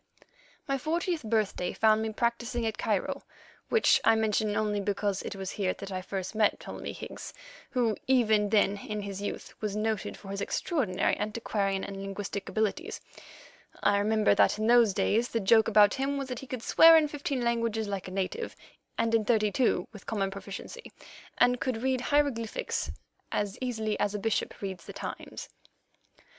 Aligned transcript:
My 0.67 0.79
fortieth 0.79 1.21
birthday 1.21 1.73
found 1.73 2.01
me 2.01 2.09
practising 2.11 2.65
at 2.65 2.79
Cairo, 2.79 3.21
which 3.69 4.01
I 4.03 4.15
mention 4.15 4.55
only 4.55 4.79
because 4.79 5.21
it 5.21 5.35
was 5.35 5.51
here 5.51 5.75
that 5.75 6.05
first 6.05 6.35
I 6.35 6.37
met 6.39 6.59
Ptolemy 6.59 6.91
Higgs, 6.91 7.35
who, 7.69 7.95
even 8.07 8.49
then 8.49 8.77
in 8.79 9.01
his 9.03 9.21
youth, 9.21 9.53
was 9.61 9.75
noted 9.75 10.17
for 10.17 10.29
his 10.29 10.41
extraordinary 10.41 11.15
antiquarian 11.19 11.83
and 11.83 12.01
linguistic 12.01 12.49
abilities. 12.49 12.99
I 13.83 13.99
remember 13.99 14.33
that 14.33 14.57
in 14.57 14.65
those 14.65 14.95
days 14.95 15.27
the 15.29 15.39
joke 15.39 15.67
about 15.67 15.93
him 15.93 16.17
was 16.17 16.29
that 16.29 16.39
he 16.39 16.47
could 16.47 16.63
swear 16.63 16.97
in 16.97 17.07
fifteen 17.07 17.41
languages 17.43 17.87
like 17.87 18.07
a 18.07 18.11
native 18.11 18.55
and 18.97 19.13
in 19.13 19.23
thirty 19.23 19.51
two 19.51 19.87
with 19.93 20.07
common 20.07 20.31
proficiency, 20.31 20.91
and 21.37 21.61
could 21.61 21.83
read 21.83 22.01
hieroglyphics 22.01 22.89
as 23.31 23.55
easily 23.61 23.99
as 23.99 24.15
a 24.15 24.17
bishop 24.17 24.61
reads 24.63 24.83
the 24.85 24.93
Times. 24.93 25.47